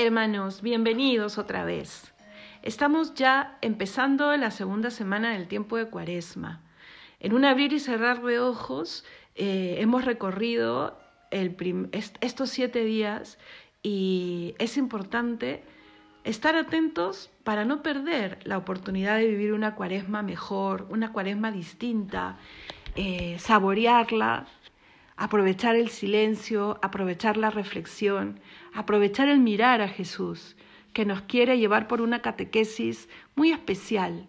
[0.00, 2.14] Hermanos, bienvenidos otra vez.
[2.62, 6.62] Estamos ya empezando la segunda semana del tiempo de Cuaresma.
[7.18, 10.96] En un abrir y cerrar de ojos eh, hemos recorrido
[11.32, 13.40] estos siete días
[13.82, 15.64] y es importante
[16.22, 22.38] estar atentos para no perder la oportunidad de vivir una cuaresma mejor, una cuaresma distinta,
[22.94, 24.46] eh, saborearla,
[25.18, 28.38] aprovechar el silencio, aprovechar la reflexión,
[28.72, 30.56] aprovechar el mirar a Jesús,
[30.92, 34.26] que nos quiere llevar por una catequesis muy especial.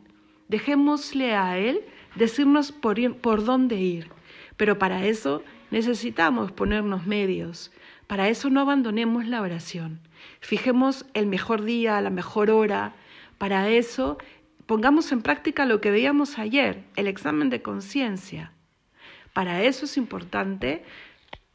[0.48, 1.82] Dejémosle a Él
[2.16, 4.10] decirnos por, por dónde ir,
[4.58, 7.72] pero para eso necesitamos ponernos medios,
[8.08, 10.00] para eso no abandonemos la oración.
[10.40, 12.94] Fijemos el mejor día, la mejor hora,
[13.38, 14.18] para eso
[14.66, 18.54] pongamos en práctica lo que veíamos ayer, el examen de conciencia.
[19.34, 20.84] Para eso es importante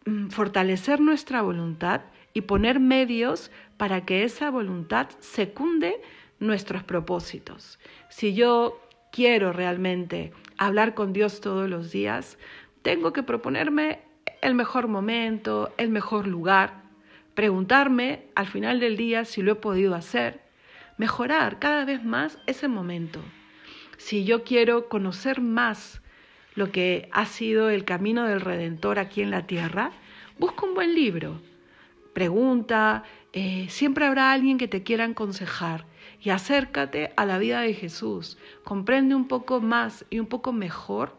[0.06, 6.00] mm, fortalecer nuestra voluntad y poner medios para que esa voluntad secunde
[6.40, 7.78] nuestros propósitos.
[8.08, 8.80] Si yo
[9.12, 12.38] quiero realmente hablar con Dios todos los días,
[12.82, 14.00] tengo que proponerme
[14.42, 16.82] el mejor momento, el mejor lugar,
[17.34, 20.40] preguntarme al final del día si lo he podido hacer,
[20.98, 23.20] mejorar cada vez más ese momento.
[23.96, 26.02] Si yo quiero conocer más
[26.54, 29.92] lo que ha sido el camino del Redentor aquí en la tierra,
[30.38, 31.40] busca un buen libro,
[32.12, 35.86] pregunta, eh, siempre habrá alguien que te quiera aconsejar
[36.20, 41.16] y acércate a la vida de Jesús, comprende un poco más y un poco mejor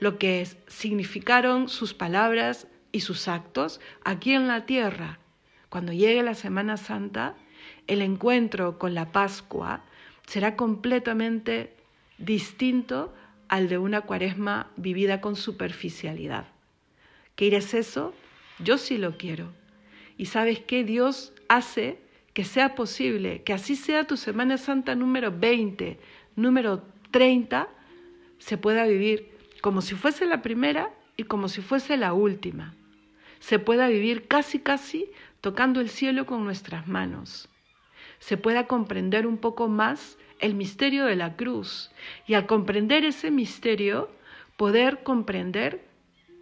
[0.00, 5.18] lo que significaron sus palabras y sus actos aquí en la tierra.
[5.68, 7.34] Cuando llegue la Semana Santa,
[7.86, 9.84] el encuentro con la Pascua
[10.26, 11.76] será completamente
[12.16, 13.14] distinto
[13.48, 16.46] al de una cuaresma vivida con superficialidad.
[17.34, 18.14] ¿Quieres eso?
[18.58, 19.52] Yo sí lo quiero.
[20.16, 20.84] Y sabes qué?
[20.84, 21.98] Dios hace
[22.34, 25.98] que sea posible, que así sea tu Semana Santa número 20,
[26.36, 27.68] número 30,
[28.38, 32.74] se pueda vivir como si fuese la primera y como si fuese la última.
[33.40, 37.48] Se pueda vivir casi, casi tocando el cielo con nuestras manos.
[38.18, 41.90] Se pueda comprender un poco más el misterio de la cruz
[42.26, 44.10] y al comprender ese misterio
[44.56, 45.86] poder comprender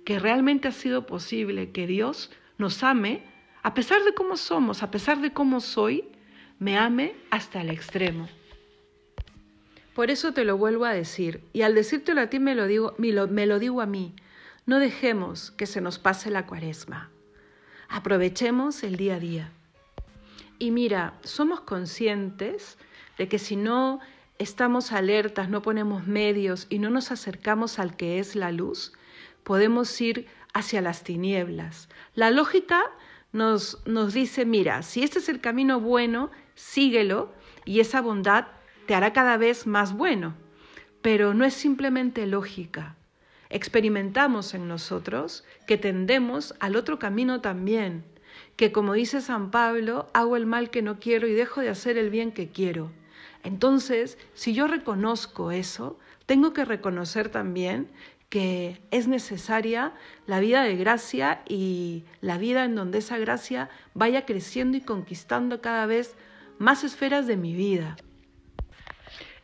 [0.04, 3.22] que realmente ha sido posible que Dios nos ame
[3.66, 6.04] a pesar de cómo somos, a pesar de cómo soy,
[6.60, 8.28] me ame hasta el extremo.
[9.92, 12.94] Por eso te lo vuelvo a decir, y al decírtelo a ti me lo digo,
[12.96, 14.14] me lo, me lo digo a mí,
[14.66, 17.10] no dejemos que se nos pase la cuaresma.
[17.88, 19.52] Aprovechemos el día a día.
[20.58, 22.78] Y mira, somos conscientes
[23.18, 24.00] de que si no
[24.38, 28.92] estamos alertas, no ponemos medios y no nos acercamos al que es la luz,
[29.42, 31.88] podemos ir hacia las tinieblas.
[32.14, 32.82] La lógica
[33.32, 37.32] nos, nos dice, mira, si este es el camino bueno, síguelo
[37.64, 38.46] y esa bondad
[38.86, 40.34] te hará cada vez más bueno.
[41.02, 42.96] Pero no es simplemente lógica.
[43.48, 48.04] Experimentamos en nosotros que tendemos al otro camino también,
[48.56, 51.98] que como dice San Pablo, hago el mal que no quiero y dejo de hacer
[51.98, 52.90] el bien que quiero.
[53.42, 57.88] Entonces, si yo reconozco eso, tengo que reconocer también
[58.28, 59.92] que es necesaria
[60.26, 65.60] la vida de gracia y la vida en donde esa gracia vaya creciendo y conquistando
[65.60, 66.16] cada vez
[66.58, 67.96] más esferas de mi vida.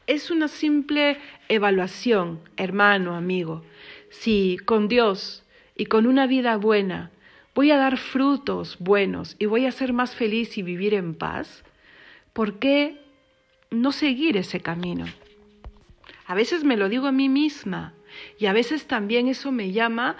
[0.08, 3.62] Es una simple evaluación, hermano, amigo.
[4.10, 5.44] Si con Dios
[5.76, 7.12] y con una vida buena
[7.54, 11.64] voy a dar frutos buenos y voy a ser más feliz y vivir en paz,
[12.32, 13.02] ¿por qué
[13.72, 15.06] no seguir ese camino.
[16.26, 17.94] A veces me lo digo a mí misma
[18.38, 20.16] y a veces también eso me llama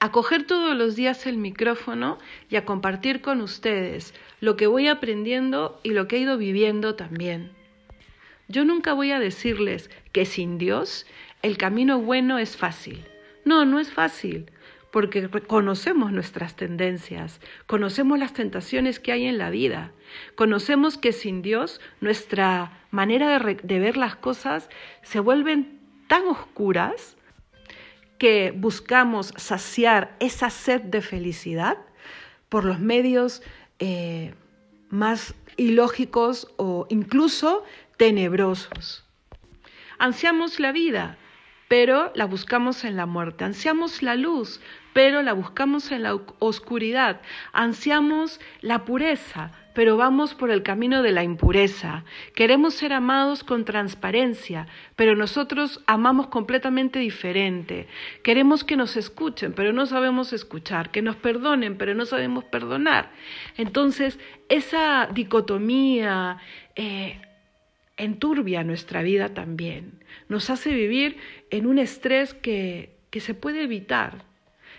[0.00, 4.86] a coger todos los días el micrófono y a compartir con ustedes lo que voy
[4.86, 7.50] aprendiendo y lo que he ido viviendo también.
[8.46, 11.04] Yo nunca voy a decirles que sin Dios
[11.42, 13.04] el camino bueno es fácil.
[13.44, 14.50] No, no es fácil
[14.98, 19.92] porque conocemos nuestras tendencias, conocemos las tentaciones que hay en la vida,
[20.34, 24.68] conocemos que sin Dios nuestra manera de, ver las cosas
[25.02, 25.78] se vuelven
[26.08, 27.16] tan oscuras
[28.18, 31.78] que buscamos saciar esa sed de felicidad
[32.48, 33.40] por los medios
[33.78, 34.34] eh,
[34.90, 37.62] más ilógicos o incluso
[37.96, 39.04] tenebrosos.
[40.00, 41.18] Ansiamos la vida,
[41.68, 43.44] pero la buscamos en la muerte.
[43.44, 44.60] Ansiamos la luz,
[44.98, 47.20] pero la buscamos en la oscuridad.
[47.52, 52.02] Ansiamos la pureza, pero vamos por el camino de la impureza.
[52.34, 54.66] Queremos ser amados con transparencia,
[54.96, 57.86] pero nosotros amamos completamente diferente.
[58.24, 63.12] Queremos que nos escuchen, pero no sabemos escuchar, que nos perdonen, pero no sabemos perdonar.
[63.56, 64.18] Entonces,
[64.48, 66.38] esa dicotomía
[66.74, 67.20] eh,
[67.96, 70.02] enturbia nuestra vida también.
[70.28, 71.18] Nos hace vivir
[71.50, 74.26] en un estrés que, que se puede evitar,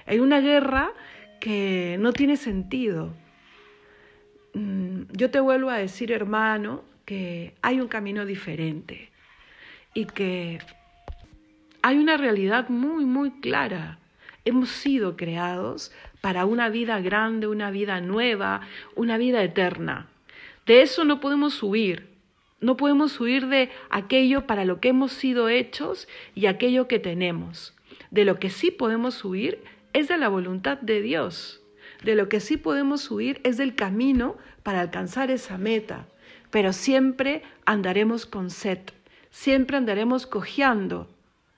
[0.09, 0.91] en una guerra
[1.39, 3.13] que no tiene sentido.
[4.53, 9.09] Mm, yo te vuelvo a decir, hermano, que hay un camino diferente
[9.93, 10.59] y que
[11.81, 13.99] hay una realidad muy, muy clara.
[14.45, 15.91] Hemos sido creados
[16.21, 18.61] para una vida grande, una vida nueva,
[18.95, 20.07] una vida eterna.
[20.65, 22.09] De eso no podemos huir.
[22.61, 27.73] No podemos huir de aquello para lo que hemos sido hechos y aquello que tenemos.
[28.11, 29.63] De lo que sí podemos huir
[29.93, 31.61] es de la voluntad de Dios.
[32.03, 36.07] De lo que sí podemos huir es del camino para alcanzar esa meta.
[36.51, 38.79] Pero siempre andaremos con sed,
[39.29, 41.07] siempre andaremos cojeando.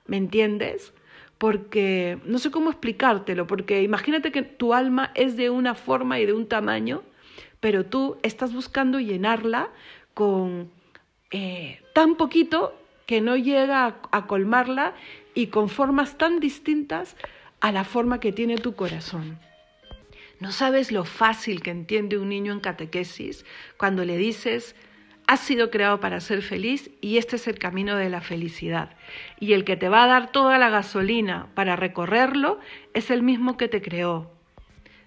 [0.06, 0.92] ¿Me entiendes?
[1.38, 6.26] Porque no sé cómo explicártelo, porque imagínate que tu alma es de una forma y
[6.26, 7.02] de un tamaño,
[7.60, 9.70] pero tú estás buscando llenarla
[10.14, 10.70] con
[11.30, 12.74] eh, tan poquito
[13.06, 14.94] que no llega a colmarla
[15.34, 17.16] y con formas tan distintas
[17.62, 19.38] a la forma que tiene tu corazón.
[20.40, 24.74] No sabes lo fácil que entiende un niño en catequesis cuando le dices,
[25.28, 28.96] has sido creado para ser feliz y este es el camino de la felicidad.
[29.38, 32.58] Y el que te va a dar toda la gasolina para recorrerlo
[32.94, 34.32] es el mismo que te creó.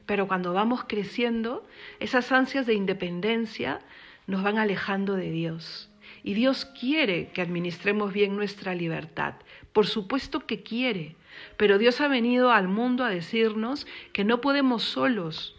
[0.05, 1.67] Pero cuando vamos creciendo,
[1.99, 3.81] esas ansias de independencia
[4.27, 5.91] nos van alejando de Dios.
[6.25, 9.35] Y Dios quiere que administremos bien nuestra libertad.
[9.73, 11.15] Por supuesto que quiere.
[11.55, 15.55] Pero Dios ha venido al mundo a decirnos que no podemos solos.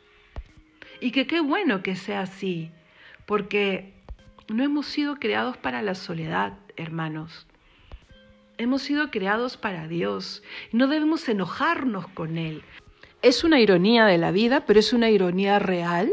[1.01, 2.73] Y que qué bueno que sea así.
[3.27, 3.93] Porque
[4.49, 7.47] no hemos sido creados para la soledad, hermanos.
[8.59, 10.43] Hemos sido creados para Dios.
[10.73, 12.65] No debemos enojarnos con Él.
[13.23, 16.13] Es una ironía de la vida, pero es una ironía real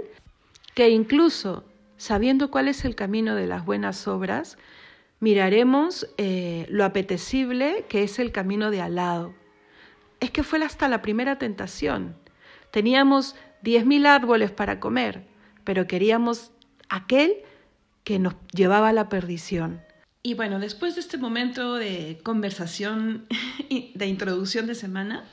[0.75, 1.65] que incluso
[2.03, 4.57] sabiendo cuál es el camino de las buenas obras,
[5.21, 9.33] miraremos eh, lo apetecible que es el camino de al lado.
[10.19, 12.17] Es que fue hasta la primera tentación.
[12.71, 15.25] Teníamos diez mil árboles para comer,
[15.63, 16.51] pero queríamos
[16.89, 17.37] aquel
[18.03, 19.81] que nos llevaba a la perdición.
[20.23, 23.27] Y bueno, después de este momento de conversación
[23.95, 25.23] de introducción de semana,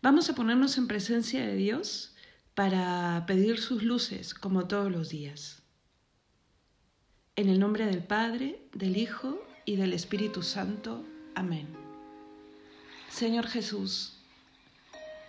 [0.00, 2.14] vamos a ponernos en presencia de Dios
[2.54, 5.64] para pedir sus luces como todos los días.
[7.38, 11.04] En el nombre del Padre, del Hijo y del Espíritu Santo.
[11.36, 11.68] Amén.
[13.08, 14.18] Señor Jesús,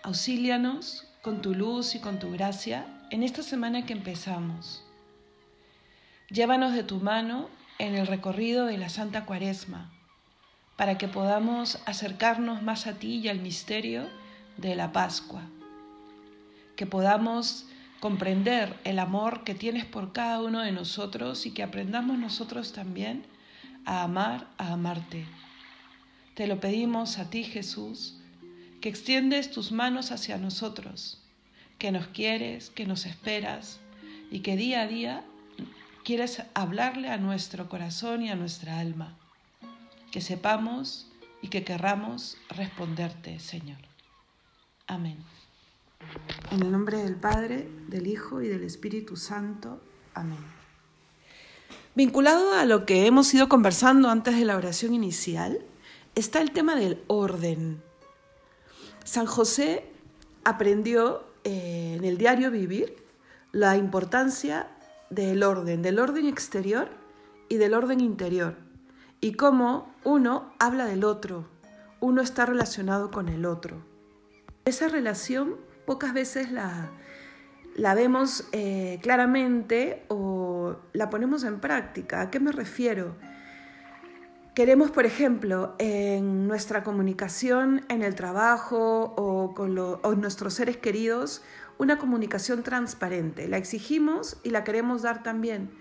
[0.02, 4.84] auxílianos con tu luz y con tu gracia en esta semana que empezamos.
[6.32, 7.48] Llévanos de tu mano
[7.78, 9.92] en el recorrido de la Santa Cuaresma,
[10.78, 14.10] para que podamos acercarnos más a ti y al misterio
[14.58, 15.44] de la Pascua,
[16.76, 17.68] que podamos
[18.00, 23.26] comprender el amor que tienes por cada uno de nosotros y que aprendamos nosotros también
[23.86, 25.26] a amar, a amarte.
[26.36, 28.18] Te lo pedimos a ti, Jesús,
[28.82, 31.22] que extiendes tus manos hacia nosotros,
[31.78, 33.80] que nos quieres, que nos esperas
[34.32, 35.24] y que día a día
[36.04, 39.18] quieres hablarle a nuestro corazón y a nuestra alma.
[40.12, 41.08] Que sepamos
[41.42, 43.80] y que querramos responderte, Señor.
[44.88, 45.18] Amén.
[46.52, 49.80] En el nombre del Padre, del Hijo y del Espíritu Santo.
[50.16, 50.40] Amén.
[51.94, 55.60] Vinculado a lo que hemos ido conversando antes de la oración inicial,
[56.16, 57.84] está el tema del orden.
[59.04, 59.92] San José
[60.44, 62.96] aprendió eh, en el diario vivir
[63.52, 64.68] la importancia
[65.12, 66.90] del orden, del orden exterior
[67.48, 68.56] y del orden interior,
[69.22, 71.46] y cómo uno habla del otro,
[72.00, 73.78] uno está relacionado con el otro.
[74.66, 76.92] Esa relación pocas veces la,
[77.76, 82.22] la vemos eh, claramente o la ponemos en práctica.
[82.22, 83.16] ¿A qué me refiero?
[84.54, 89.74] Queremos, por ejemplo, en nuestra comunicación en el trabajo o con
[90.22, 91.42] nuestros seres queridos,
[91.80, 93.48] una comunicación transparente.
[93.48, 95.72] La exigimos y la queremos dar también,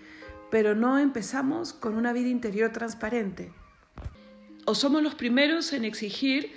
[0.50, 3.52] pero no empezamos con una vida interior transparente.
[4.64, 6.54] O somos los primeros en exigir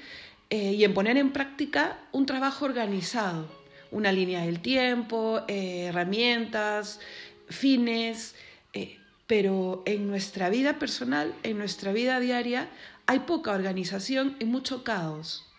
[0.52, 3.48] eh, y en poner en práctica un trabajo organizado,
[3.90, 7.00] una línea del tiempo, eh, herramientas,
[7.48, 8.36] fines,
[8.74, 12.68] eh, pero en nuestra vida personal, en nuestra vida diaria,
[13.06, 15.50] hay poca organización y mucho caos.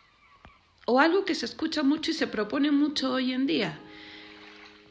[0.84, 3.80] O algo que se escucha mucho y se propone mucho hoy en día.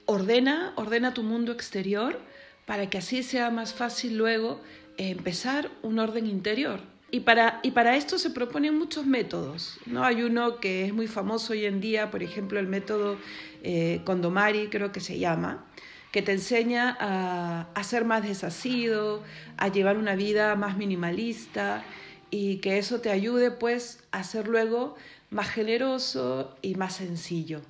[0.08, 2.20] ordena, ordena tu mundo exterior
[2.66, 4.62] para que así sea más fácil luego
[4.98, 6.91] empezar un orden interior.
[7.14, 7.60] Y para,
[7.98, 9.80] esto se proponen muchos métodos.
[9.86, 10.06] ¿no?
[10.06, 13.18] Hay uno que es muy famoso hoy en día, por ejemplo, el método
[13.64, 15.66] eh, Condomari, creo que se llama,
[16.14, 19.24] que te enseña a, a ser más desasido,
[19.58, 21.84] a llevar una vida más minimalista
[22.30, 24.96] y que eso te ayude pues a ser luego
[25.30, 27.62] más generoso y más sencillo.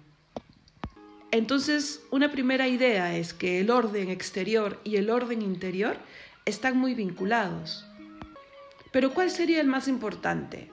[1.32, 5.98] Entonces, una primera idea es que el orden exterior y el orden interior
[6.46, 7.88] están muy vinculados.
[8.92, 10.70] Pero ¿cuál sería el más importante?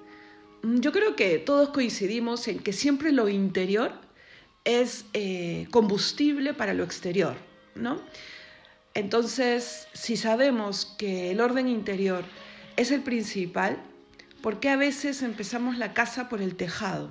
[0.63, 3.93] Mm, yo creo que todos coincidimos en que siempre lo interior
[4.65, 7.37] es eh, combustible para lo exterior,
[7.75, 8.01] ¿no?
[8.95, 12.25] Entonces, si sabemos que el orden interior
[12.77, 13.79] es el principal,
[14.43, 17.11] ¿por qué a veces empezamos la casa por el tejado?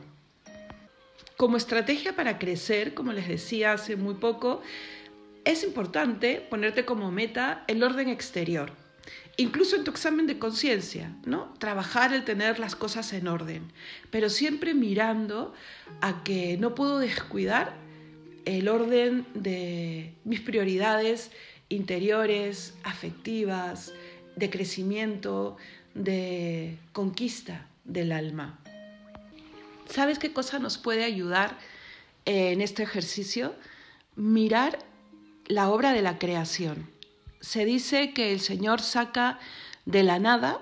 [1.37, 4.61] Como estrategia para crecer, como les decía hace muy poco,
[5.45, 8.71] es importante ponerte como meta el orden exterior,
[9.37, 11.53] incluso en tu examen de conciencia, ¿no?
[11.59, 13.71] Trabajar el tener las cosas en orden,
[14.09, 15.53] pero siempre mirando
[16.01, 17.75] a que no puedo descuidar
[18.45, 21.31] el orden de mis prioridades
[21.69, 23.93] interiores, afectivas,
[24.35, 25.57] de crecimiento,
[25.93, 28.59] de conquista del alma.
[29.89, 31.57] ¿Sabes qué cosa nos puede ayudar
[32.25, 33.55] en este ejercicio?
[34.15, 34.79] Mirar
[35.45, 36.89] la obra de la creación.
[37.39, 39.39] Se dice que el Señor saca
[39.85, 40.59] de la nada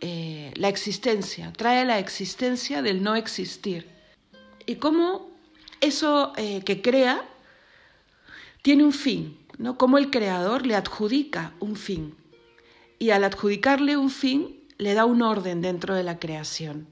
[0.00, 3.86] eh, la existencia, trae la existencia del no existir.
[4.66, 5.30] Y cómo
[5.80, 7.22] eso eh, que crea
[8.62, 9.76] tiene un fin, ¿no?
[9.76, 12.14] Cómo el creador le adjudica un fin.
[12.98, 16.86] Y al adjudicarle un fin, le da un orden dentro de la creación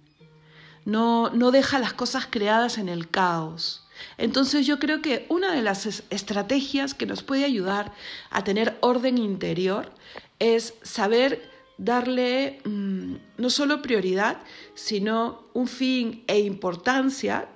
[0.88, 3.84] no, deja las cosas creadas en el caos.
[4.16, 7.92] Entonces yo creo que una de las estrategias que nos puede ayudar
[8.30, 9.92] a tener orden interior
[10.38, 14.38] es saber darle mm, no solo prioridad,
[14.74, 17.48] sino un fin e importancia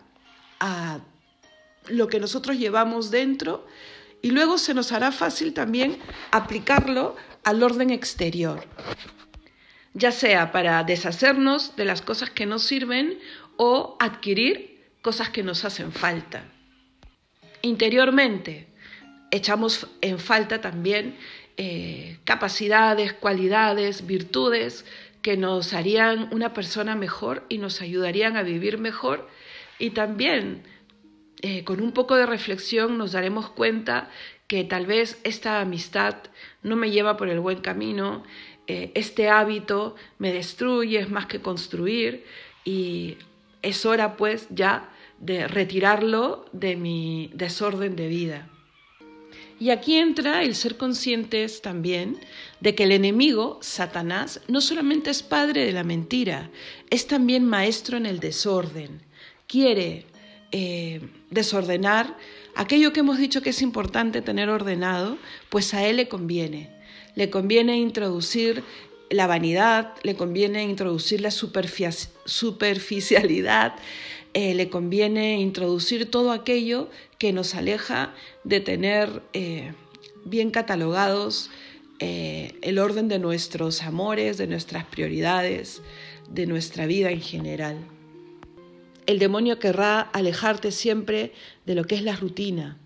[0.60, 1.00] a
[1.88, 3.66] lo que nosotros llevamos dentro
[4.20, 5.98] y luego se nos hará fácil también
[6.32, 8.66] aplicarlo al orden exterior
[9.94, 13.18] ya sea para deshacernos de las cosas que nos sirven
[13.56, 16.44] o adquirir cosas que nos hacen falta.
[17.62, 18.68] Interiormente,
[19.30, 21.16] echamos en falta también
[21.56, 24.84] eh, capacidades, cualidades, virtudes
[25.20, 29.28] que nos harían una persona mejor y nos ayudarían a vivir mejor
[29.78, 30.62] y también
[31.42, 34.10] eh, con un poco de reflexión nos daremos cuenta
[34.46, 36.16] que tal vez esta amistad
[36.62, 38.22] no me lleva por el buen camino,
[38.66, 42.24] eh, este hábito me destruye, es más que construir
[42.64, 43.16] y
[43.60, 48.48] es hora pues ya de retirarlo de mi desorden de vida.
[49.58, 52.18] Y aquí entra el ser conscientes también
[52.60, 56.50] de que el enemigo, Satanás, no solamente es padre de la mentira,
[56.90, 59.02] es también maestro en el desorden.
[59.46, 60.06] Quiere
[60.50, 61.00] eh,
[61.30, 62.16] desordenar
[62.56, 65.16] aquello que hemos dicho que es importante tener ordenado,
[65.48, 66.81] pues a él le conviene
[67.14, 68.62] le conviene introducir
[69.10, 73.74] la vanidad, le conviene introducir la superficialidad,
[74.34, 76.88] eh, le conviene introducir todo aquello
[77.18, 78.14] que nos aleja
[78.44, 79.74] de tener eh,
[80.24, 81.50] bien catalogados
[81.98, 85.82] eh, el orden de nuestros amores, de nuestras prioridades,
[86.30, 87.76] de nuestra vida en general.
[89.06, 91.32] El demonio querrá alejarte siempre
[91.66, 92.78] de lo que es la rutina,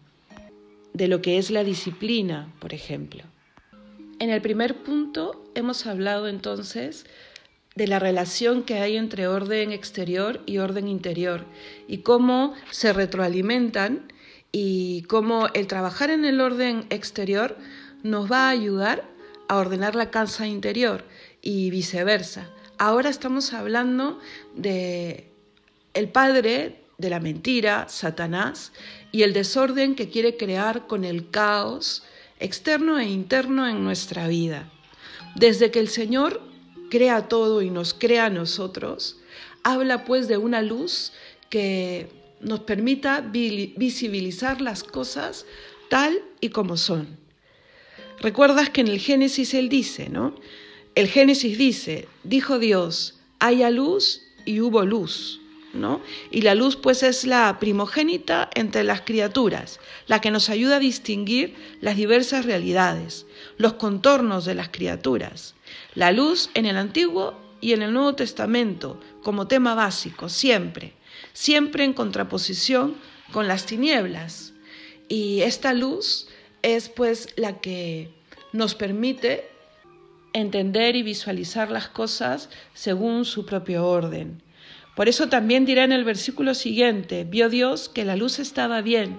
[0.93, 3.23] de lo que es la disciplina, por ejemplo.
[4.19, 7.05] En el primer punto hemos hablado entonces
[7.75, 11.45] de la relación que hay entre orden exterior y orden interior
[11.87, 14.11] y cómo se retroalimentan
[14.53, 17.59] y cómo el trabajar en el orden exterior
[18.03, 19.05] nos va a ayudar
[19.49, 21.05] a ordenar la casa interior
[21.43, 22.49] y viceversa.
[22.79, 24.19] Ahora estamos hablando
[24.55, 25.31] de
[25.93, 28.73] el padre de la mentira, Satanás,
[29.13, 32.03] y el desorden que quiere crear con el caos
[32.41, 34.71] externo e interno en nuestra vida.
[35.35, 36.41] Desde que el Señor
[36.91, 39.19] crea todo y nos crea a nosotros,
[39.63, 41.13] habla pues de una luz
[41.51, 42.09] que
[42.41, 45.47] nos permita visibilizar las cosas
[45.89, 47.19] tal y como son.
[48.21, 50.35] Recuerdas que en el Génesis él dice, ¿no?
[50.95, 55.41] El Génesis dice, dijo Dios, haya luz y hubo luz.
[56.31, 60.81] Y la luz pues es la primogénita entre las criaturas, la que nos ayuda a
[60.81, 63.27] distinguir las diversas realidades,
[63.59, 65.55] los contornos de las criaturas.
[65.95, 70.93] La luz en el Antiguo y en el Nuevo Testamento como tema básico, siempre,
[71.33, 72.95] siempre en contraposición
[73.33, 74.53] con las tinieblas.
[75.09, 76.29] Y esta luz
[76.63, 78.11] es pues la que
[78.53, 79.49] nos permite
[80.33, 84.43] entender y visualizar las cosas según su propio orden.
[84.97, 89.19] Por eso también dirá en el versículo siguiente, vio Dios que la luz estaba bien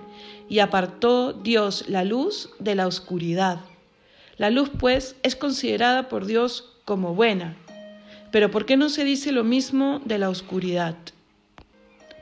[0.49, 3.59] y apartó Dios la luz de la oscuridad.
[4.37, 7.55] La luz, pues, es considerada por Dios como buena.
[8.31, 10.95] Pero ¿por qué no se dice lo mismo de la oscuridad?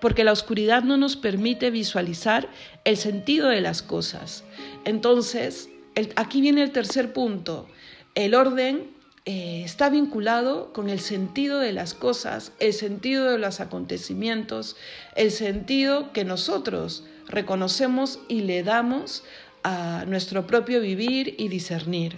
[0.01, 2.49] Porque la oscuridad no nos permite visualizar
[2.83, 4.43] el sentido de las cosas.
[4.83, 5.69] Entonces,
[6.17, 7.69] aquí viene el tercer punto.
[8.15, 8.94] El orden
[9.25, 14.75] eh, está vinculado con el sentido de las cosas, el sentido de los acontecimientos,
[15.15, 19.23] el sentido que nosotros reconocemos y le damos
[19.63, 22.17] a nuestro propio vivir y discernir.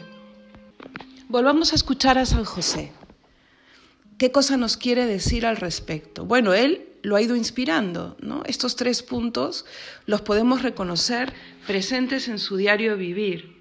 [1.30, 2.92] Volvamos a escuchar a San José.
[4.18, 6.26] ¿Qué cosa nos quiere decir al respecto?
[6.26, 8.44] Bueno, él lo ha ido inspirando, ¿no?
[8.46, 9.66] Estos tres puntos
[10.06, 11.32] los podemos reconocer
[11.66, 13.57] presentes en su diario vivir.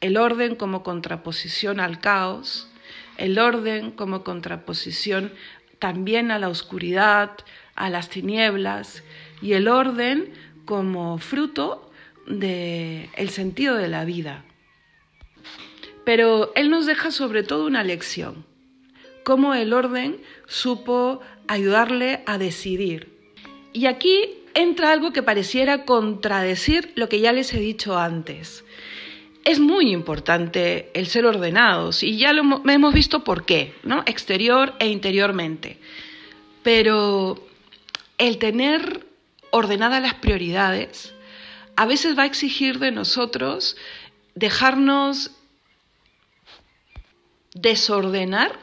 [0.00, 2.68] El orden como contraposición al caos,
[3.16, 5.32] el orden como contraposición
[5.78, 7.32] también a la oscuridad,
[7.74, 9.02] a las tinieblas,
[9.42, 10.32] y el orden
[10.64, 11.90] como fruto
[12.26, 14.44] del el sentido de la vida.
[16.04, 18.46] Pero él nos deja sobre todo una lección,
[19.24, 23.16] cómo el orden supo ayudarle a decidir.
[23.72, 28.64] Y aquí entra algo que pareciera contradecir lo que ya les he dicho antes.
[29.46, 34.02] Es muy importante el ser ordenados y ya lo hemos visto por qué, ¿no?
[34.04, 35.78] Exterior e interiormente.
[36.64, 37.46] Pero
[38.18, 39.06] el tener
[39.52, 41.14] ordenadas las prioridades
[41.76, 43.76] a veces va a exigir de nosotros
[44.34, 45.30] dejarnos
[47.54, 48.58] desordenar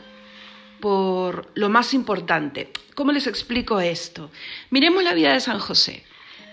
[0.82, 2.74] por lo más importante.
[2.94, 4.32] ¿Cómo les explico esto?
[4.70, 6.04] Miremos la vida de San José.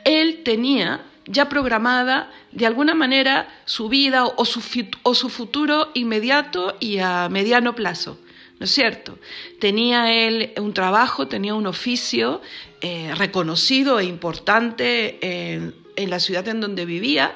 [0.04, 7.28] Él tenía ya programada de alguna manera su vida o su, futuro inmediato y a
[7.28, 8.18] mediano plazo.
[8.58, 9.18] ¿no es cierto?
[9.58, 12.42] Tenía él un trabajo, tenía un oficio
[12.82, 17.34] eh, reconocido e importante en la ciudad en donde vivía,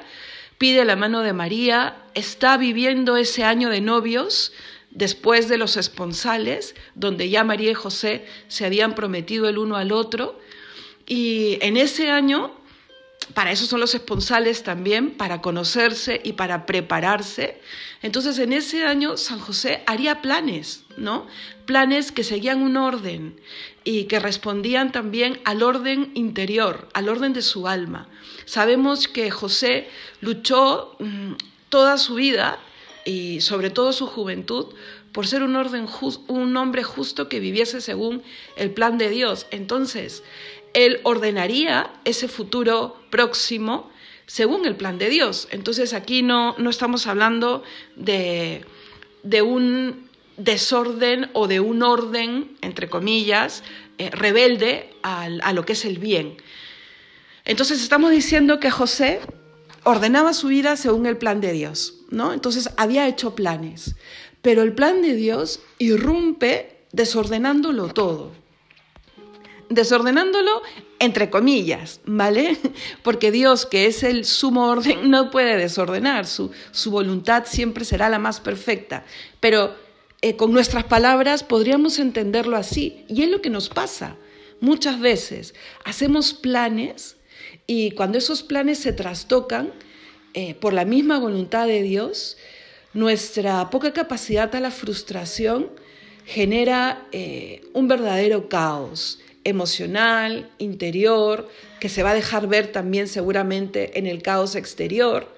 [0.59, 4.53] pide la mano de María, está viviendo ese año de novios
[4.91, 9.91] después de los esponsales, donde ya María y José se habían prometido el uno al
[9.91, 10.39] otro,
[11.07, 12.51] y en ese año,
[13.33, 17.59] para eso son los esponsales también, para conocerse y para prepararse,
[18.01, 21.27] entonces en ese año San José haría planes, ¿no?
[21.65, 23.39] Planes que seguían un orden
[23.83, 28.07] y que respondían también al orden interior, al orden de su alma.
[28.45, 29.89] Sabemos que José
[30.21, 31.33] luchó mm,
[31.69, 32.59] toda su vida
[33.05, 34.73] y sobre todo su juventud
[35.15, 35.87] por ser un, orden
[36.27, 38.21] un hombre justo que viviese según
[38.57, 39.47] el plan de Dios.
[39.49, 40.23] Entonces,
[40.75, 43.89] él ordenaría ese futuro próximo
[44.27, 45.47] según el plan de Dios.
[45.51, 47.63] Entonces aquí no, no estamos hablando
[47.95, 48.63] de,
[49.23, 53.63] de un desorden o de un orden, entre comillas,
[53.97, 56.37] eh, rebelde a lo que es el bien.
[57.45, 59.21] Entonces estamos diciendo que José
[59.83, 62.33] ordenaba su vida según el plan de Dios, ¿no?
[62.33, 63.95] Entonces había hecho planes,
[64.41, 68.31] pero el plan de Dios irrumpe desordenándolo todo.
[69.69, 70.61] Desordenándolo
[70.99, 72.57] entre comillas, ¿vale?
[73.03, 78.09] Porque Dios, que es el sumo orden, no puede desordenar, su, su voluntad siempre será
[78.09, 79.05] la más perfecta.
[79.39, 79.75] Pero
[80.21, 83.05] eh, con nuestras palabras podríamos entenderlo así.
[83.07, 84.15] Y es lo que nos pasa.
[84.59, 87.17] Muchas veces hacemos planes
[87.67, 89.71] y cuando esos planes se trastocan
[90.33, 92.37] eh, por la misma voluntad de Dios,
[92.93, 95.69] nuestra poca capacidad a la frustración
[96.25, 101.47] genera eh, un verdadero caos emocional, interior,
[101.79, 105.33] que se va a dejar ver también seguramente en el caos exterior.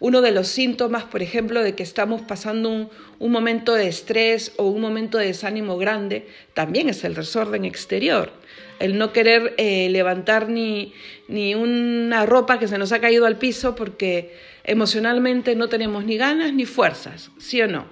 [0.00, 2.70] Uno de los síntomas, por ejemplo, de que estamos pasando
[3.18, 8.32] un, momento de estrés o un momento de desánimo grande, también es el desorden exterior.
[8.78, 10.94] El no querer eh, levantar ni,
[11.28, 16.16] ni una ropa que se nos ha caído al piso porque emocionalmente no tenemos ni
[16.16, 17.84] ganas ni fuerzas, ¿sí o no?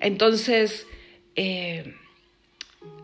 [0.00, 0.86] Entonces,
[1.36, 1.94] eh,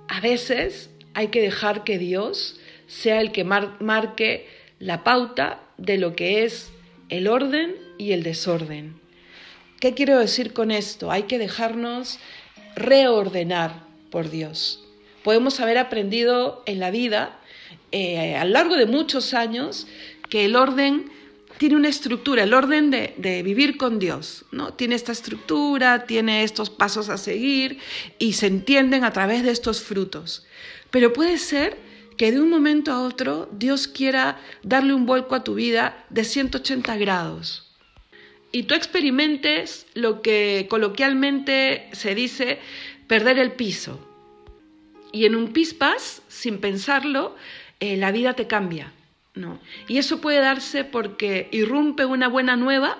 [0.09, 6.17] a veces hay que dejar que Dios sea el que marque la pauta de lo
[6.17, 6.71] que es
[7.09, 9.01] el orden y el desorden.
[9.81, 11.11] ¿Qué quiero decir con esto?
[11.11, 12.19] Hay que dejarnos
[12.77, 14.85] reordenar por Dios.
[15.23, 17.39] Podemos haber aprendido en la vida,
[17.93, 19.87] eh, a lo largo de muchos años,
[20.29, 21.11] que el orden
[21.59, 24.73] tiene una estructura, el orden de, de, vivir con Dios, ¿no?
[24.73, 27.79] Tiene esta estructura, tiene estos pasos a seguir
[28.19, 30.47] y se entienden a través de estos frutos.
[30.91, 31.77] Pero puede ser
[32.17, 36.25] que de un momento a otro Dios quiera darle un vuelco a tu vida de
[36.25, 37.71] 180 grados.
[38.53, 42.59] Y tú experimentes lo que coloquialmente se dice
[43.07, 44.07] perder el piso.
[45.13, 47.37] Y en un pispas, sin pensarlo,
[47.79, 48.93] eh, la vida te cambia.
[49.35, 49.61] ¿no?
[49.89, 52.99] Y eso puede darse porque irrumpe una buena nueva,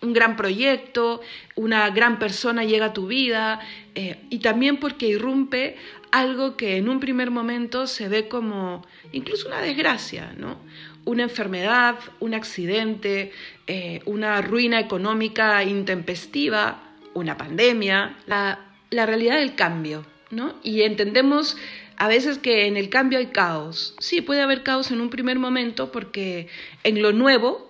[0.00, 1.20] un gran proyecto,
[1.56, 3.60] una gran persona llega a tu vida,
[3.94, 5.76] eh, y también porque irrumpe
[6.10, 10.58] algo que en un primer momento se ve como incluso una desgracia, ¿no?
[11.04, 13.32] Una enfermedad, un accidente,
[13.66, 16.82] eh, una ruina económica intempestiva,
[17.14, 20.54] una pandemia, la, realidad del cambio, ¿no?
[20.62, 21.56] Y entendemos
[21.96, 23.94] a veces que en el cambio hay caos.
[23.98, 26.48] Sí, puede haber caos en un primer momento porque
[26.84, 27.68] en lo nuevo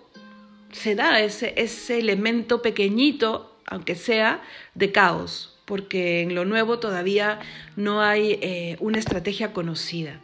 [0.73, 4.43] se da ese elemento pequeñito, aunque sea,
[4.75, 7.41] de caos porque en lo nuevo todavía
[7.77, 10.19] no hay eh, una estrategia conocida.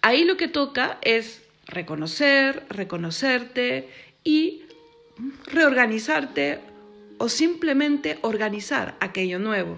[0.00, 3.88] Ahí lo que toca es reconocer, reconocerte
[4.22, 4.62] y
[5.46, 6.60] reorganizarte
[7.18, 9.76] o simplemente organizar aquello nuevo.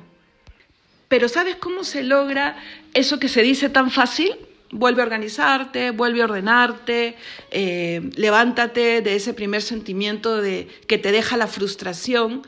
[1.08, 2.58] Pero ¿sabes cómo se logra
[2.92, 4.36] eso que se dice tan fácil?
[4.72, 7.16] Vuelve a organizarte, vuelve a ordenarte,
[7.50, 12.42] eh, levántate de ese primer sentimiento de que te deja la frustración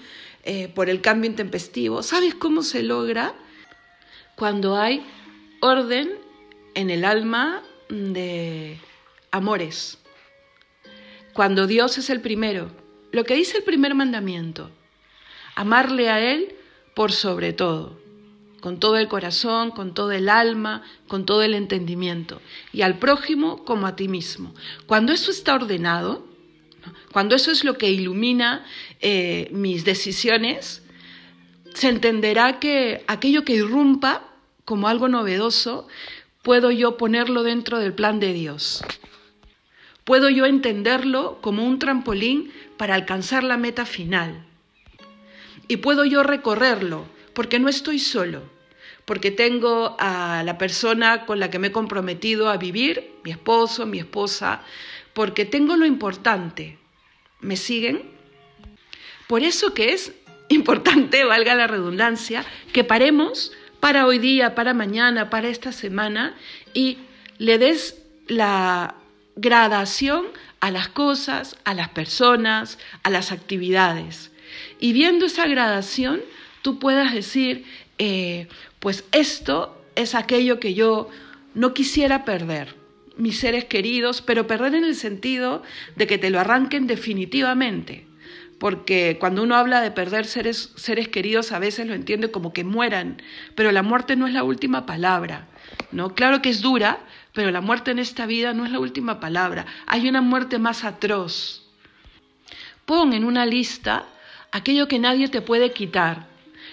[0.51, 2.03] eh, por el cambio intempestivo.
[2.03, 3.35] ¿Sabes cómo se logra?
[4.35, 5.05] Cuando hay
[5.61, 6.13] orden
[6.75, 8.79] en el alma de
[9.31, 9.99] amores.
[11.35, 12.71] Cuando Dios es el primero.
[13.13, 14.71] Lo que dice el primer mandamiento.
[15.55, 16.55] Amarle a Él
[16.95, 18.01] por sobre todo.
[18.63, 22.41] Con todo el corazón, con todo el alma, con todo el entendimiento.
[22.73, 24.55] Y al prójimo como a ti mismo.
[24.87, 26.28] Cuando eso está ordenado,
[27.13, 28.67] cuando eso es lo que ilumina
[29.01, 30.83] eh, mis decisiones,
[31.75, 34.25] se entenderá que aquello que irrumpa
[34.65, 35.89] como algo novedoso,
[36.43, 38.85] puedo yo ponerlo dentro del plan de Dios.
[40.05, 44.45] Puedo yo entenderlo como un trampolín para alcanzar la meta final.
[45.69, 48.43] Y puedo yo recorrerlo, porque no estoy solo,
[49.05, 53.85] porque tengo a la persona con la que me he comprometido a vivir, mi esposo,
[53.85, 54.63] mi esposa,
[55.13, 56.78] porque tengo lo importante,
[57.41, 58.03] ¿Me siguen?
[59.27, 60.13] Por eso que es
[60.49, 66.35] importante, valga la redundancia, que paremos para hoy día, para mañana, para esta semana
[66.75, 66.99] y
[67.39, 68.97] le des la
[69.37, 70.27] gradación
[70.61, 74.33] a las cosas, a las personas, a las actividades.
[74.81, 76.21] Y viendo esa gradación,
[76.63, 77.65] tú puedas decir,
[77.99, 78.49] eh,
[78.81, 81.09] pues esto es aquello que yo
[81.55, 82.78] no quisiera perder
[83.19, 85.63] mis seres queridos, pero perder en el sentido
[85.97, 88.07] de que te lo arranquen definitivamente.
[88.59, 92.65] Porque cuando uno habla de perder seres, seres queridos, a veces lo entiende como que
[92.65, 93.23] mueran,
[93.55, 95.47] pero la muerte no es la última palabra.
[95.93, 96.15] ¿no?
[96.15, 97.01] Claro que es dura,
[97.33, 99.67] pero la muerte en esta vida no es la última palabra.
[99.87, 101.65] Hay una muerte más atroz.
[102.85, 104.07] Pon en una lista
[104.51, 106.27] aquello que nadie te puede quitar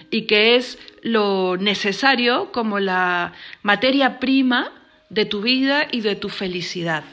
[0.09, 4.71] y que es lo necesario como la materia prima
[5.15, 7.05] de tu vida y de tu felicidad.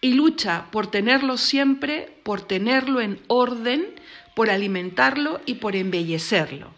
[0.00, 3.86] Y lucha por tenerlo siempre, por tenerlo en orden,
[4.36, 6.72] por alimentarlo y por embellecerlo.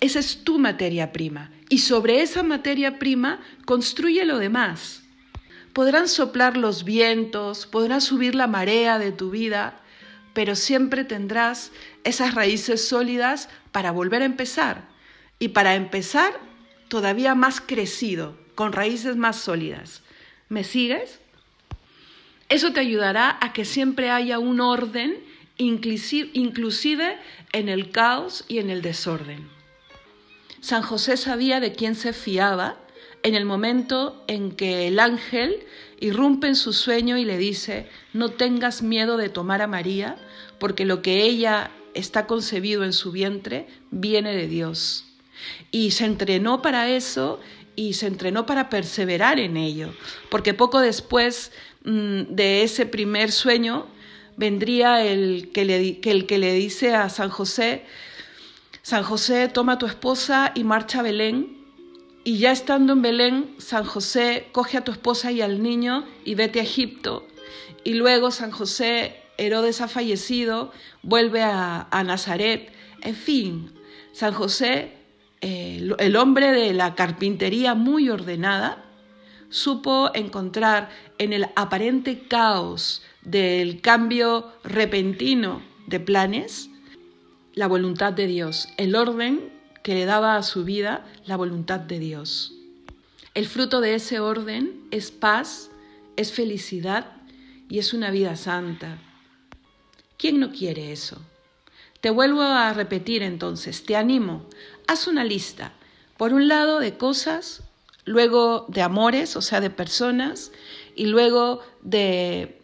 [0.00, 1.50] Esa es tu materia prima.
[1.70, 5.02] Y sobre esa materia prima construye lo demás.
[5.72, 9.80] Podrán soplar los vientos, podrá subir la marea de tu vida,
[10.34, 11.72] pero siempre tendrás
[12.04, 14.88] esas raíces sólidas para volver a empezar.
[15.38, 16.38] Y para empezar
[16.88, 20.02] todavía más crecido, con raíces más sólidas.
[20.48, 21.20] ¿Me sigues?
[22.48, 25.18] Eso te ayudará a que siempre haya un orden,
[25.56, 27.18] inclusive
[27.52, 29.48] en el caos y en el desorden.
[30.60, 32.76] San José sabía de quién se fiaba
[33.22, 35.64] en el momento en que el ángel
[35.98, 40.16] irrumpe en su sueño y le dice, no tengas miedo de tomar a María,
[40.58, 45.06] porque lo que ella está concebido en su vientre viene de Dios.
[45.70, 47.40] Y se entrenó para eso
[47.76, 49.92] y se entrenó para perseverar en ello,
[50.30, 51.52] porque poco después
[51.84, 53.86] mm, de ese primer sueño
[54.36, 57.84] vendría el que, le, el que le dice a San José,
[58.82, 61.64] San José, toma a tu esposa y marcha a Belén.
[62.22, 66.34] Y ya estando en Belén, San José coge a tu esposa y al niño y
[66.34, 67.26] vete a Egipto.
[67.82, 70.70] Y luego San José, Herodes ha fallecido,
[71.02, 72.72] vuelve a, a Nazaret.
[73.00, 73.72] En fin,
[74.12, 74.92] San José
[75.44, 78.84] el hombre de la carpintería muy ordenada
[79.50, 86.70] supo encontrar en el aparente caos del cambio repentino de planes
[87.54, 89.52] la voluntad de Dios, el orden
[89.82, 92.52] que le daba a su vida la voluntad de Dios.
[93.34, 95.70] El fruto de ese orden es paz,
[96.16, 97.12] es felicidad
[97.68, 98.98] y es una vida santa.
[100.16, 101.20] ¿Quién no quiere eso?
[102.00, 104.46] Te vuelvo a repetir entonces, te animo,
[104.86, 105.72] haz una lista,
[106.16, 107.62] por un lado de cosas,
[108.04, 110.52] luego de amores, o sea, de personas,
[110.94, 112.60] y luego de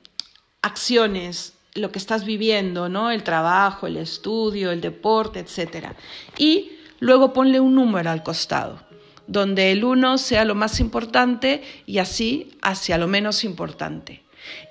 [0.62, 3.11] acciones, lo que estás viviendo, ¿no?
[3.11, 5.88] El trabajo, el estudio, el deporte, etc.
[6.37, 8.80] Y luego ponle un número al costado,
[9.26, 14.22] donde el uno sea lo más importante y así hacia lo menos importante.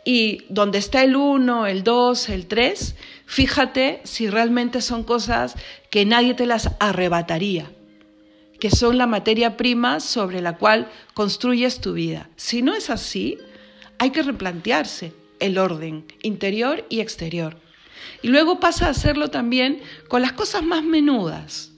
[0.06, 5.56] Y donde está el 1, el 2, el 3, fíjate si realmente son cosas
[5.90, 7.72] que nadie te las arrebataría,
[8.60, 12.30] que son la materia prima sobre la cual construyes tu vida.
[12.36, 13.38] Si no es así,
[13.98, 17.58] hay que replantearse el orden interior y exterior.
[18.22, 21.69] Y luego pasa a hacerlo también con las cosas más menudas.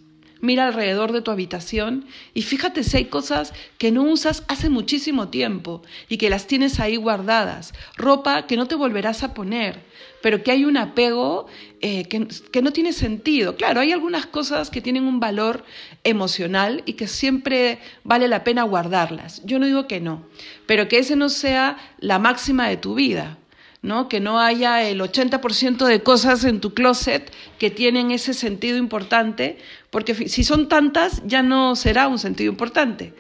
[0.42, 5.30] Mira alrededor de tu habitación y fíjate si hay cosas que no usas hace muchísimo
[5.30, 7.74] tiempo y que las tienes ahí guardadas.
[7.96, 9.84] Ropa que no te volverás a poner,
[10.24, 11.46] pero que hay un apego
[11.80, 13.56] eh, que, que no tiene sentido.
[13.56, 15.64] Claro, hay algunas cosas que tienen un valor
[16.04, 19.46] emocional y que siempre vale la pena guardarlas.
[19.46, 20.26] Yo no digo que no,
[20.66, 23.38] pero que ese no sea la máxima de tu vida.
[23.82, 24.10] ¿No?
[24.10, 29.58] Que no haya el 80% de cosas en tu closet que tienen ese sentido importante,
[29.90, 33.14] porque si son tantas ya no será un sentido importante,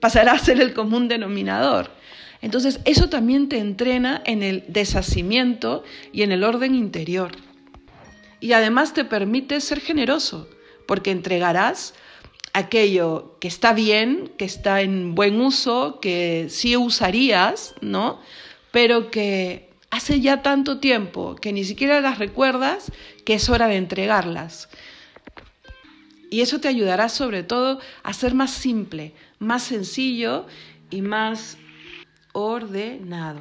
[0.00, 1.90] pasará a ser el común denominador.
[2.40, 7.32] Entonces, eso también te entrena en el deshacimiento y en el orden interior.
[8.40, 10.48] Y además te permite ser generoso,
[10.86, 11.94] porque entregarás
[12.52, 18.20] aquello que está bien, que está en buen uso, que sí usarías, ¿no?
[18.70, 22.92] Pero que hace ya tanto tiempo que ni siquiera las recuerdas
[23.24, 24.68] que es hora de entregarlas.
[26.30, 30.46] Y eso te ayudará sobre todo a ser más simple, más sencillo
[30.90, 31.56] y más
[32.32, 33.40] ordenado.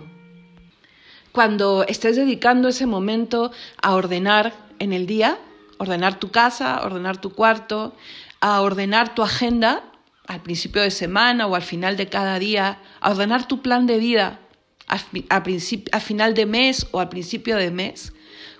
[1.33, 5.37] Cuando estés dedicando ese momento a ordenar en el día,
[5.77, 7.95] ordenar tu casa, ordenar tu cuarto,
[8.39, 9.83] a ordenar tu agenda
[10.27, 13.97] al principio de semana o al final de cada día, a ordenar tu plan de
[13.97, 14.39] vida,
[14.87, 18.13] a, final de mes o al principio de mes,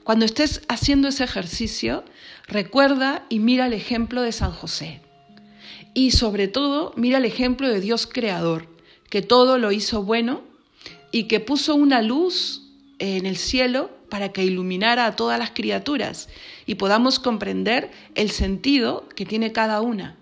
[0.03, 2.03] cuando estés haciendo ese ejercicio,
[2.47, 5.01] recuerda y mira el ejemplo de San José.
[5.93, 8.67] Y sobre todo, mira el ejemplo de Dios Creador,
[9.09, 10.43] que todo lo hizo bueno
[11.11, 12.63] y que puso una luz
[12.99, 16.29] en el cielo para que iluminara a todas las criaturas
[16.65, 20.15] y podamos comprender el sentido que tiene cada una,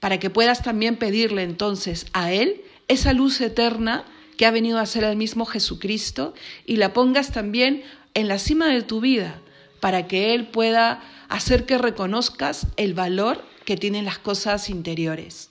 [0.00, 4.04] para que puedas también pedirle entonces a Él esa luz eterna
[4.38, 6.32] que ha venido a ser el mismo Jesucristo
[6.64, 7.82] y la pongas también
[8.14, 9.42] en la cima de tu vida
[9.80, 15.50] para que Él pueda hacer que reconozcas el valor que tienen las cosas interiores.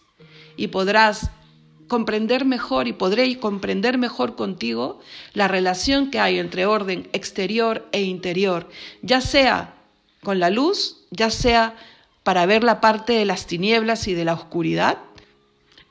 [0.56, 1.30] Y podrás
[1.88, 5.00] comprender mejor y podré comprender mejor contigo
[5.34, 8.69] la relación que hay entre orden exterior e interior,
[9.02, 9.76] ya sea
[10.23, 11.76] con la luz, ya sea
[12.23, 14.97] para ver la parte de las tinieblas y de la oscuridad,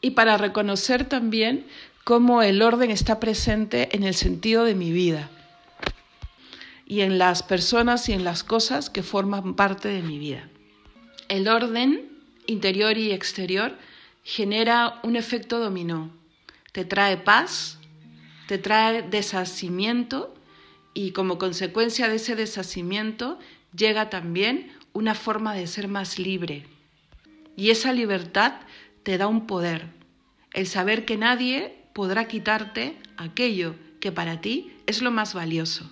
[0.01, 1.67] y para reconocer también
[2.07, 5.29] cómo el orden está presente en el sentido de mi vida
[6.87, 10.49] y en las personas y en las cosas que forman parte de mi vida.
[11.29, 12.09] El orden
[12.47, 13.77] interior y exterior
[14.23, 16.13] genera un efecto dominó.
[16.71, 17.81] Te trae paz,
[18.47, 20.33] te trae deshacimiento
[20.95, 23.37] y como consecuencia de ese deshacimiento
[23.77, 26.69] llega también una forma de ser más libre.
[27.57, 28.61] Y esa libertad
[29.03, 29.89] te da un poder,
[30.55, 35.91] el saber que nadie podrá quitarte aquello que para ti es lo más valioso.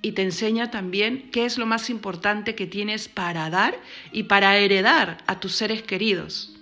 [0.00, 3.78] Y te enseña también qué es lo más importante que tienes para dar
[4.12, 6.56] y para heredar a tus seres queridos,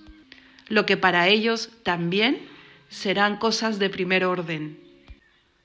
[0.67, 2.49] lo que para ellos también
[2.89, 4.77] serán cosas de primer orden.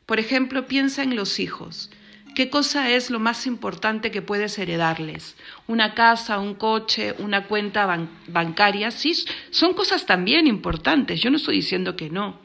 [0.05, 1.89] Por ejemplo, piensa en los hijos.
[2.35, 5.35] ¿Qué cosa es lo más importante que puedes heredarles?
[5.65, 9.15] Una casa, un coche, una cuenta bancaria, sí,
[9.49, 11.21] son cosas también importantes.
[11.21, 12.42] Yo no estoy diciendo que no.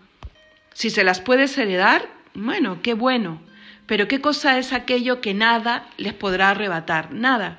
[0.78, 3.42] Si se las puedes heredar, bueno, qué bueno.
[3.86, 7.12] Pero ¿qué cosa es aquello que nada les podrá arrebatar?
[7.12, 7.58] Nada.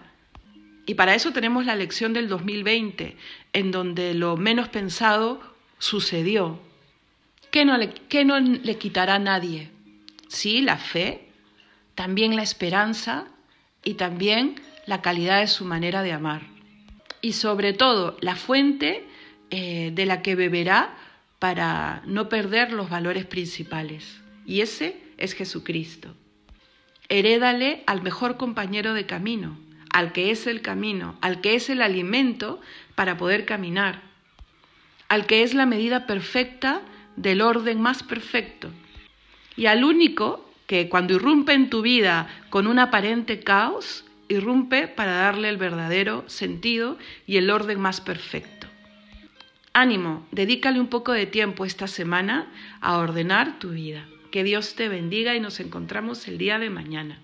[0.85, 3.17] Y para eso tenemos la lección del 2020,
[3.51, 5.41] en donde lo menos pensado
[5.79, 6.61] sucedió.
[7.51, 9.69] ¿Qué no le, no le quitará a nadie?
[10.29, 11.27] Sí, la fe,
[11.95, 13.27] también la esperanza
[13.83, 16.43] y también la calidad de su manera de amar.
[17.19, 19.05] Y sobre todo, la fuente
[19.49, 20.95] eh, de la que beberá
[21.39, 24.21] para no perder los valores principales.
[24.45, 26.13] Y ese es Jesucristo.
[27.07, 29.57] Herédale al mejor compañero de camino,
[29.91, 32.61] al que es el camino, al que es el alimento
[32.95, 34.01] para poder caminar,
[35.07, 36.81] al que es la medida perfecta
[37.15, 38.69] del orden más perfecto,
[39.55, 45.13] y al único que cuando irrumpe en tu vida con un aparente caos, irrumpe para
[45.13, 48.58] darle el verdadero sentido y el orden más perfecto.
[49.73, 52.51] Ánimo, dedícale un poco de tiempo esta semana
[52.81, 54.07] a ordenar tu vida.
[54.31, 57.19] Que Dios te bendiga y nos encontramos el día de mañana.